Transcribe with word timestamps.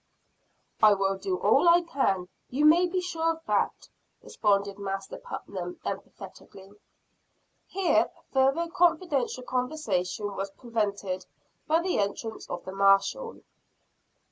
"I 0.81 0.95
will 0.95 1.15
do 1.15 1.37
all 1.37 1.69
I 1.69 1.81
can; 1.83 2.27
you 2.49 2.65
may 2.65 2.87
be 2.87 3.01
sure 3.01 3.33
of 3.33 3.45
that," 3.45 3.87
responded 4.23 4.79
Master 4.79 5.19
Putnam 5.19 5.79
emphatically. 5.85 6.71
Here 7.67 8.09
further 8.33 8.67
confidential 8.67 9.43
conversation 9.43 10.35
was 10.35 10.49
prevented 10.49 11.27
by 11.67 11.83
the 11.83 11.99
entrance 11.99 12.49
of 12.49 12.65
the 12.65 12.71
marshall. 12.73 13.41